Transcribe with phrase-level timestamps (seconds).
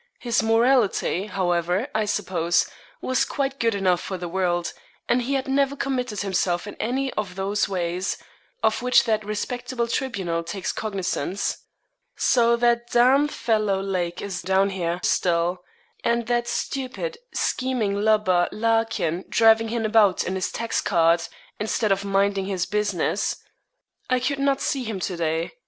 [0.17, 2.67] His morality, however, I suppose,
[3.01, 4.73] was quite good enough for the world,
[5.07, 8.17] and he had never committed himself in any of those ways
[8.63, 11.55] of which that respectable tribunal takes cognizance.
[12.15, 15.63] 'So that d d fellow Lake is down here still;
[16.03, 21.29] and that stupid, scheming lubber, Larkin, driving him about in his tax cart,
[21.59, 23.35] instead of minding his business.
[24.09, 25.51] I could not see him to day.